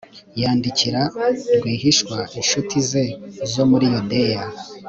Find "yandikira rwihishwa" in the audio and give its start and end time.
0.41-2.17